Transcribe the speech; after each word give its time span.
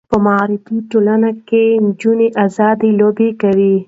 په 0.09 0.17
مغربي 0.25 0.77
ټولنو 0.91 1.31
کې 1.47 1.63
نجونې 1.85 2.27
آزادې 2.45 2.89
لوبې 2.99 3.29
کوي. 3.41 3.75